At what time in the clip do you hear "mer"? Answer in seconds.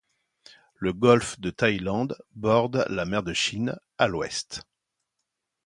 3.05-3.21